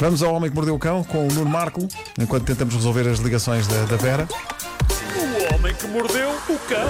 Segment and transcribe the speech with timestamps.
[0.00, 1.86] Vamos ao Homem que Mordeu o Cão com o Nuno Marco,
[2.18, 4.26] enquanto tentamos resolver as ligações da, da Vera.
[5.14, 6.88] O homem que mordeu o cão.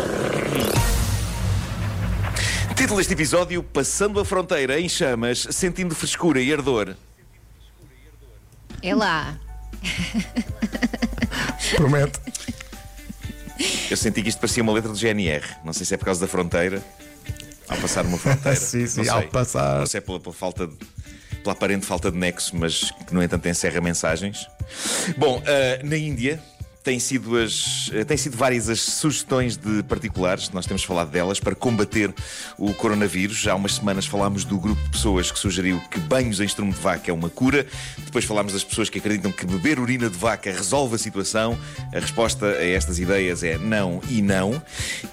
[2.77, 6.95] Título deste episódio: Passando a fronteira em chamas, sentindo frescura e ardor.
[8.81, 9.37] É lá.
[11.75, 12.21] Promete.
[13.91, 15.45] Eu senti que isto parecia uma letra do GNR.
[15.65, 16.81] Não sei se é por causa da fronteira.
[17.69, 18.55] Ao passar uma fronteira.
[18.55, 19.81] Sim, sim, ao passar.
[19.81, 20.77] Não sei se é pela, pela falta de.
[21.43, 24.49] Pela aparente falta de nexo, mas que no entanto encerra mensagens.
[25.17, 26.41] Bom, ah, na Índia
[26.83, 31.39] têm sido, as, eh, têm sido várias as sugestões de particulares, nós temos falado delas,
[31.39, 32.13] para combater
[32.59, 33.47] o coronavírus.
[33.47, 36.79] Há umas semanas falámos do grupo de pessoas que sugeriu que banhos em estrumo de
[36.79, 37.67] vaca é uma cura.
[37.99, 41.59] Depois falámos das pessoas que acreditam que beber urina de vaca resolve a situação.
[41.93, 44.63] A resposta a estas ideias é não e não.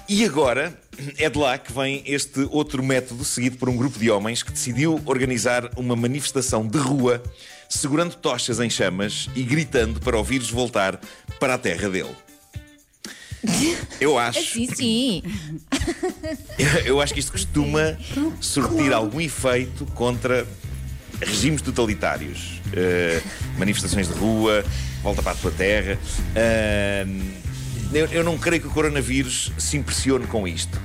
[0.08, 0.76] E agora
[1.16, 4.50] é de lá que vem este outro método seguido por um grupo de homens que
[4.50, 7.22] decidiu organizar uma manifestação de rua
[7.68, 11.00] segurando tochas em chamas e gritando para o vírus voltar
[11.38, 12.14] para a terra dele.
[14.00, 15.22] Eu acho, Sim, sim.
[16.86, 17.96] eu acho que isto costuma
[18.40, 20.46] surtir algum efeito contra
[21.20, 22.60] regimes totalitários.
[22.68, 23.22] Uh,
[23.58, 24.64] manifestações de rua,
[25.02, 25.98] volta para a tua terra.
[26.30, 27.48] Uh,
[27.92, 30.80] eu, eu não creio que o coronavírus se impressione com isto.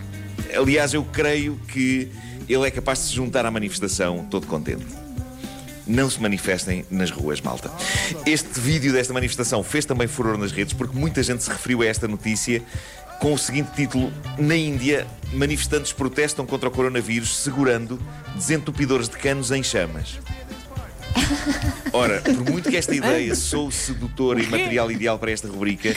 [0.55, 2.09] Aliás, eu creio que
[2.47, 4.85] ele é capaz de se juntar à manifestação todo contente.
[5.85, 7.69] Não se manifestem nas ruas, malta.
[8.25, 11.85] Este vídeo desta manifestação fez também furor nas redes porque muita gente se referiu a
[11.85, 12.61] esta notícia
[13.19, 17.99] com o seguinte título: Na Índia, manifestantes protestam contra o coronavírus segurando
[18.35, 20.19] desentupidores de canos em chamas.
[21.93, 25.95] Ora, por muito que esta ideia sou sedutora e material ideal para esta rubrica,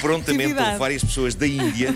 [0.00, 1.94] prontamente houve várias pessoas da Índia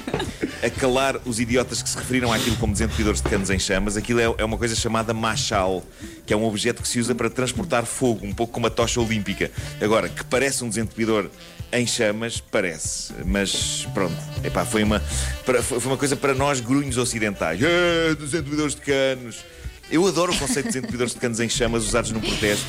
[0.63, 3.97] a calar os idiotas que se referiram àquilo como desentupidores de canos em chamas.
[3.97, 5.85] Aquilo é, é uma coisa chamada machal,
[6.27, 9.01] que é um objeto que se usa para transportar fogo, um pouco como a tocha
[9.01, 9.51] olímpica.
[9.81, 11.31] Agora, que parece um desentupidor
[11.73, 13.13] em chamas, parece.
[13.25, 17.61] Mas pronto, epá, foi, uma, foi uma coisa para nós grunhos ocidentais.
[17.63, 19.45] É, desentupidores de canos.
[19.91, 22.67] Eu adoro o conceito de desentupidores de canos em chamas usados num protesto.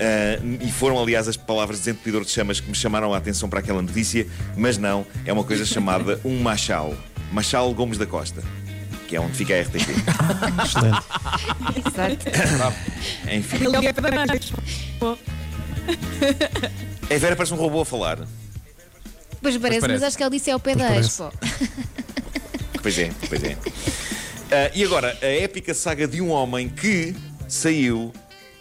[0.00, 3.60] Ah, e foram, aliás, as palavras desentupidor de chamas que me chamaram a atenção para
[3.60, 4.26] aquela notícia,
[4.56, 6.96] mas não, é uma coisa chamada um machal.
[7.30, 8.42] Machal Gomes da Costa,
[9.08, 9.88] que é onde fica a RTP.
[11.86, 12.28] Excelente.
[12.28, 12.76] Exato.
[13.30, 13.58] Enfim,
[17.08, 18.18] é a Vera parece um robô a falar.
[19.42, 20.04] Pois parece, mas parece.
[20.04, 20.96] acho que ele disse é o pé Pois da.
[20.98, 21.32] Expo.
[22.82, 23.56] Pois é, pois é.
[24.50, 27.14] Ah, e agora, a épica saga de um homem que
[27.48, 28.12] saiu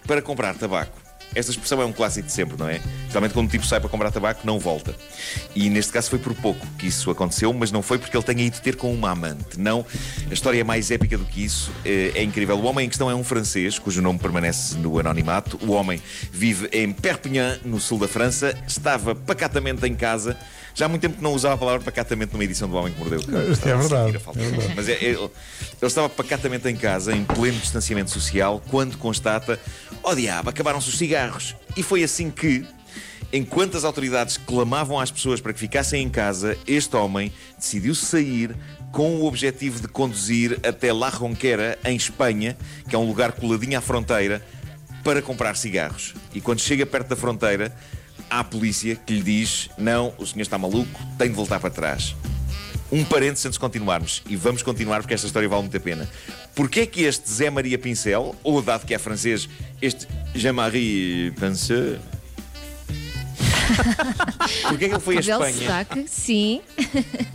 [0.05, 0.98] para comprar tabaco.
[1.35, 2.77] Esta expressão é um clássico de sempre, não é?
[3.01, 4.95] Especialmente quando o tipo sai para comprar tabaco, não volta.
[5.55, 8.43] E neste caso foi por pouco que isso aconteceu, mas não foi porque ele tenha
[8.43, 9.59] ido ter com uma amante.
[9.59, 9.85] Não,
[10.29, 11.71] a história é mais épica do que isso.
[11.85, 12.57] Eh, É incrível.
[12.57, 15.59] O homem em questão é um francês, cujo nome permanece no anonimato.
[15.61, 16.01] O homem
[16.31, 18.57] vive em Perpignan, no sul da França.
[18.67, 20.35] Estava pacatamente em casa.
[20.75, 22.99] Já há muito tempo que não usava a palavra pacatamente numa edição do Homem que
[22.99, 23.39] Mordeu o Cão.
[23.41, 24.73] É verdade, é verdade.
[24.75, 25.29] mas é- ele, ele
[25.81, 29.59] estava pacatamente em casa, em pleno distanciamento social, quando constata:
[30.03, 31.55] Oh diabo, acabaram-se os cigarros.
[31.75, 32.65] E foi assim que,
[33.31, 38.55] enquanto as autoridades clamavam às pessoas para que ficassem em casa, este homem decidiu sair
[38.91, 42.57] com o objetivo de conduzir até La Ronquera, em Espanha,
[42.87, 44.43] que é um lugar coladinho à fronteira,
[45.03, 46.13] para comprar cigarros.
[46.33, 47.75] E quando chega perto da fronteira,
[48.29, 51.69] há a polícia que lhe diz: Não, o senhor está maluco, tem de voltar para
[51.69, 52.15] trás.
[52.91, 56.09] Um parênteses antes de continuarmos, e vamos continuar porque esta história vale muito a pena.
[56.55, 59.47] Porquê é que este Zé Maria Pincel, ou dado que é francês,
[59.81, 61.99] este Jean-Marie Pincel,
[64.67, 65.67] Porquê é que ele foi a Belo Espanha?
[65.67, 66.61] sotaque, sim.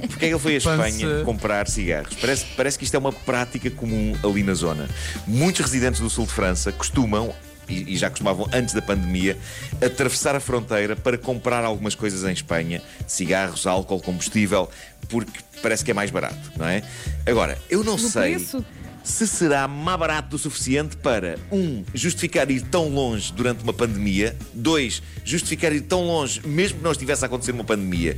[0.09, 0.89] Porquê é que ele foi a Pança.
[0.89, 2.15] Espanha comprar cigarros?
[2.21, 4.89] Parece, parece que isto é uma prática comum ali na zona.
[5.27, 7.33] Muitos residentes do sul de França costumam,
[7.69, 9.37] e, já costumavam antes da pandemia,
[9.85, 14.69] atravessar a fronteira para comprar algumas coisas em Espanha: cigarros, álcool, combustível,
[15.09, 16.83] porque parece que é mais barato, não é?
[17.27, 18.65] Agora, eu não No sei preço?
[19.03, 24.35] se será mais barato o suficiente para, um, justificar ir tão longe durante uma pandemia,
[24.55, 28.17] dois, justificar ir tão longe mesmo que não estivesse a acontecer uma pandemia.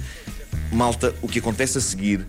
[0.73, 2.27] Malta, o que acontece a seguir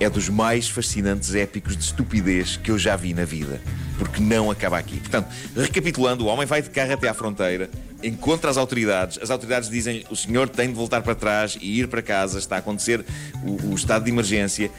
[0.00, 3.60] é dos mais fascinantes épicos de estupidez que eu já vi na vida.
[3.98, 4.98] Porque não acaba aqui.
[4.98, 7.70] Portanto, recapitulando, o homem vai de carro até à fronteira,
[8.02, 11.88] encontra as autoridades, as autoridades dizem o senhor tem de voltar para trás e ir
[11.88, 13.04] para casa, está a acontecer
[13.42, 14.70] o, o estado de emergência.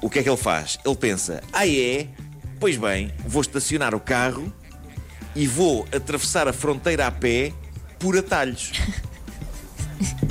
[0.00, 0.78] O que é que ele faz?
[0.84, 2.06] Ele pensa: ah, é?
[2.58, 4.52] Pois bem, vou estacionar o carro
[5.34, 7.52] e vou atravessar a fronteira a pé
[7.98, 8.72] por atalhos.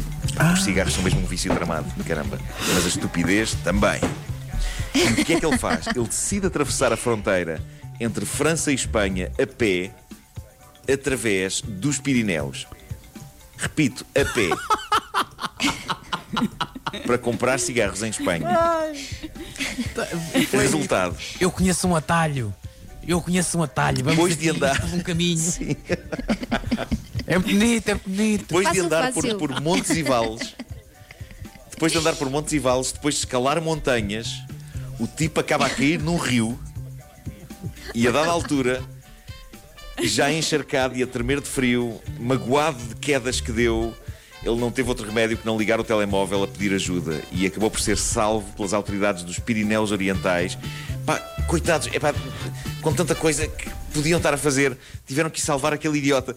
[0.54, 2.40] Os cigarros são mesmo um vício tramado, caramba.
[2.74, 4.00] Mas a estupidez também.
[4.94, 5.88] E o que é que ele faz?
[5.88, 7.62] Ele decide atravessar a fronteira
[8.00, 9.92] entre França e Espanha a pé
[10.92, 12.68] através dos Pirineus.
[13.58, 14.50] Repito, a pé.
[17.06, 18.48] para comprar cigarros em Espanha.
[20.52, 21.16] Resultado.
[21.40, 22.54] Eu conheço um atalho.
[23.08, 24.04] Eu conheço um atalho.
[24.04, 24.84] Vamos Depois de andar.
[24.94, 25.42] um caminho.
[27.28, 28.46] É bonito, é bonito.
[28.48, 29.38] Depois de Fácil, andar por, fácil.
[29.38, 30.56] por montes e vales,
[31.70, 34.42] depois de andar por montes e vales, depois de escalar montanhas,
[34.98, 36.58] o tipo acaba a cair num rio
[37.94, 38.82] e a dada altura,
[40.02, 43.94] já encharcado e a tremer de frio, magoado de quedas que deu,
[44.44, 47.70] ele não teve outro remédio que não ligar o telemóvel a pedir ajuda e acabou
[47.70, 50.58] por ser salvo pelas autoridades dos Pirineus Orientais.
[51.06, 52.14] Pá, coitados, epá,
[52.82, 54.78] com tanta coisa que podiam estar a fazer,
[55.08, 56.36] tiveram que salvar aquele idiota.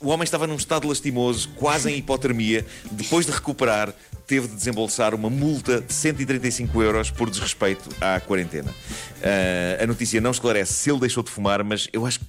[0.00, 2.64] O homem estava num estado lastimoso, quase em hipotermia.
[2.92, 3.92] Depois de recuperar,
[4.28, 8.72] teve de desembolsar uma multa de 135 euros por desrespeito à quarentena.
[9.22, 12.26] Ah, a notícia não esclarece se ele deixou de fumar, mas eu acho que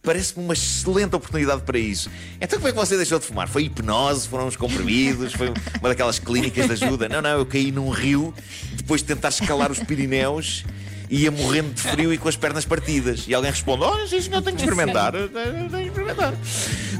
[0.00, 2.08] Parece-me uma excelente oportunidade para isso.
[2.40, 3.48] Então como é que você deixou de fumar?
[3.48, 4.28] Foi hipnose?
[4.28, 5.32] Foram os comprimidos?
[5.32, 7.08] Foi uma daquelas clínicas de ajuda?
[7.08, 8.32] Não, não, eu caí num rio
[8.74, 10.64] depois de tentar escalar os Pirineus
[11.10, 13.24] ia morrendo de frio e com as pernas partidas.
[13.26, 15.12] E alguém responde: Olha, sim, senhor, tenho que experimentar.
[15.12, 16.34] Tenho que experimentar.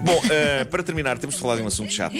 [0.04, 2.16] Bom, eh, para terminar, temos de falar de um assunto chato.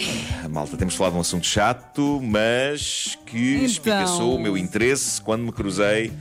[0.49, 3.65] Malta, temos de falar de um assunto chato, mas que Então.
[3.65, 6.11] espicaçou o meu interesse quando me cruzei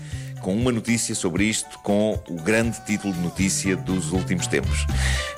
[0.41, 4.87] com uma notícia sobre isto, com o grande título de notícia dos últimos tempos.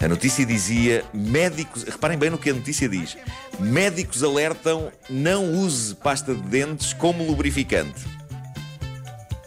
[0.00, 1.85] A notícia dizia: médicos.
[1.85, 3.17] Reparem bem no que a notícia diz.
[3.59, 8.19] Médicos alertam não use pasta de dentes como lubrificante.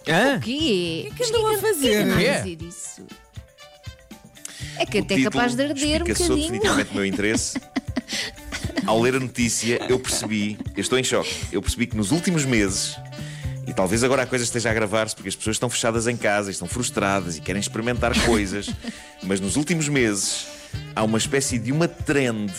[0.08, 0.38] Hã?
[0.38, 1.12] O quê?
[1.16, 1.74] que andam a fazer?
[1.74, 2.28] Por que andam Quê?
[2.28, 3.02] a dizer isso?
[4.78, 6.52] É que O até é título capaz de arder um espicaçou bocadinho.
[6.52, 7.60] definitivamente o meu interesse.
[8.86, 12.44] Ao ler a notícia, eu percebi, eu estou em choque, eu percebi que nos últimos
[12.44, 12.98] meses,
[13.66, 16.50] e talvez agora a coisa esteja a agravar-se porque as pessoas estão fechadas em casa,
[16.50, 18.70] e estão frustradas e querem experimentar coisas,
[19.24, 20.48] mas nos últimos meses
[20.94, 22.52] há uma espécie de uma trend.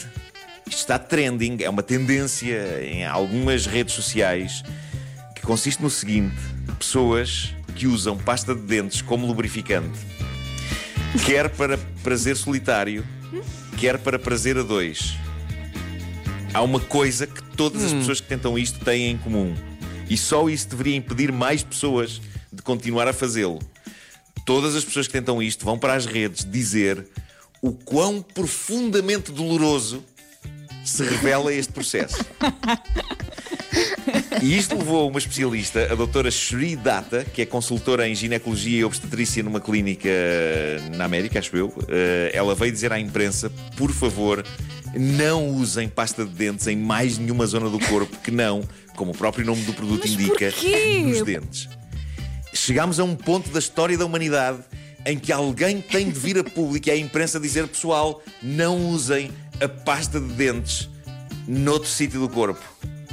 [0.67, 4.63] Isto está trending, é uma tendência em algumas redes sociais
[5.45, 6.35] que consiste no seguinte:
[6.79, 9.99] pessoas que usam pasta de dentes como lubrificante
[11.27, 13.07] quer para prazer solitário,
[13.77, 15.15] quer para prazer a dois.
[16.53, 19.55] Há uma coisa que todas as pessoas que tentam isto têm em comum.
[20.09, 22.21] E só isso deveria impedir mais pessoas
[22.53, 23.59] de continuar a fazê-lo.
[24.45, 27.07] Todas as pessoas que tentam isto vão para as redes dizer
[27.61, 30.05] o quão profundamente doloroso
[30.85, 32.25] se revela este processo.
[34.45, 38.85] E isto levou uma especialista, a doutora Shri Data, que é consultora em ginecologia e
[38.85, 40.11] obstetrícia numa clínica
[40.99, 41.73] na América, acho eu.
[41.89, 44.45] Eh, Ela veio dizer à imprensa: por favor,
[44.95, 48.63] não usem pasta de dentes em mais nenhuma zona do corpo que não,
[48.95, 51.03] como o próprio nome do produto Mas indica, porquê?
[51.07, 51.67] nos dentes.
[52.53, 54.59] Chegámos a um ponto da história da humanidade
[55.07, 59.31] em que alguém tem de vir a público e à imprensa dizer: pessoal, não usem
[59.59, 60.91] a pasta de dentes
[61.49, 62.63] noutro sítio do corpo.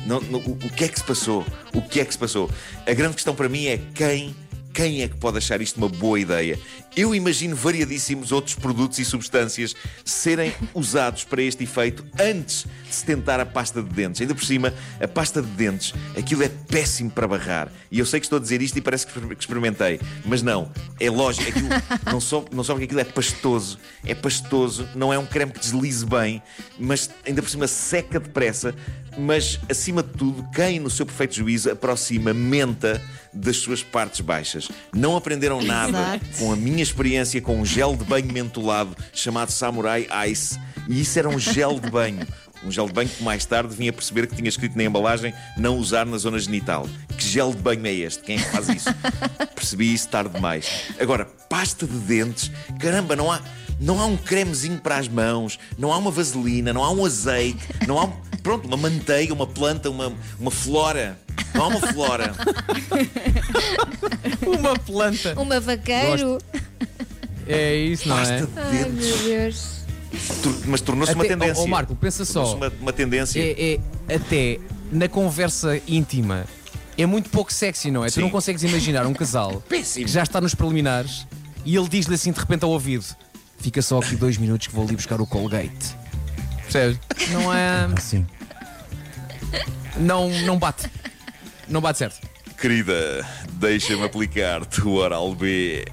[0.06, 1.46] Não- não- o, o que é que se passou?
[1.74, 2.50] O que é que se passou?
[2.88, 4.36] A grande questão para mim é quem,
[4.74, 6.58] quem é que pode achar isto uma boa ideia?
[6.94, 13.06] Eu imagino variadíssimos outros produtos e substâncias serem usados para este efeito antes de se
[13.06, 14.20] tentar a pasta de dentes.
[14.20, 17.72] Ainda por cima, a pasta de dentes, aquilo é péssimo para barrar.
[17.90, 20.42] E eu sei que estou a dizer isto e parece que exper- que experimentei, mas
[20.42, 20.70] não,
[21.00, 21.70] é lógico, aquilo
[22.12, 25.60] não só, não só porque aquilo é pastoso, é pastoso, não é um creme que
[25.62, 26.44] deslize bem,
[26.78, 28.76] mas ainda por cima seca depressa,
[29.18, 33.02] mas acima de tudo, quem no seu perfeito juízo aproxima menta
[33.34, 34.70] das suas partes baixas.
[34.94, 36.26] Não aprenderam nada Exato.
[36.40, 41.18] com a minha experiência com um gel de banho mentolado chamado Samurai Ice, e isso
[41.20, 42.26] era um gel de banho.
[42.64, 45.78] Um gel de banho que mais tarde vinha perceber que tinha escrito na embalagem não
[45.78, 46.88] usar na zona genital.
[47.18, 48.22] Que gel de banho é este?
[48.22, 48.90] Quem é que faz isso?
[49.56, 50.68] Percebi isso tarde demais.
[51.00, 53.42] Agora, pasta de dentes, caramba, não há,
[53.80, 57.60] não há um cremezinho para as mãos, não há uma vaselina, não há um azeite,
[57.88, 61.18] não há, um- pronto, uma manteiga, uma planta, uma, uma flora.
[61.54, 62.34] Não há uma flora.
[64.46, 65.40] Uma planta.
[65.40, 66.38] Uma vaqueiro.
[67.48, 68.40] É isso, não é?
[68.42, 69.82] Pasta Ai meu Deus.
[70.66, 71.62] Mas tornou-se uma tendência.
[71.62, 72.44] Ó, ó, Marco, pensa só.
[72.44, 73.40] Tornou-se Uma, uma tendência.
[73.40, 73.80] É,
[74.10, 74.60] é até
[74.92, 76.46] na conversa íntima
[76.98, 78.10] é muito pouco sexy, não é?
[78.10, 78.16] Sim.
[78.16, 80.06] Tu não consegues imaginar um casal Péssimo.
[80.06, 81.26] que já está nos preliminares
[81.66, 83.06] e ele diz-lhe assim de repente ao ouvido:
[83.60, 86.01] Fica só aqui dois minutos que vou ali buscar o Colgate.
[86.72, 87.00] Percebes?
[87.32, 87.90] Não é.
[88.00, 88.26] Sim.
[89.98, 90.90] Não, não bate.
[91.68, 92.26] Não bate certo.
[92.58, 95.86] Querida, deixa-me aplicar-te o Oral B.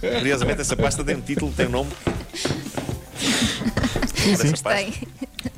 [0.00, 1.90] Curiosamente, essa pasta tem um título, tem um nome.
[4.14, 4.52] Sim, sim.
[4.52, 4.94] Tem.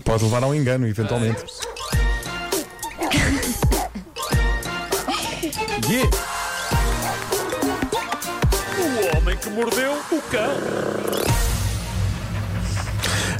[0.04, 1.44] Pode levar a um engano, eventualmente.
[5.88, 6.10] Yeah.
[8.78, 10.54] O homem que mordeu o cão.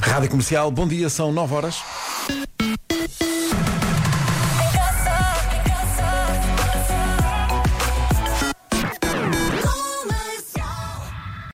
[0.01, 1.81] Rádio Comercial, bom dia, são 9 horas.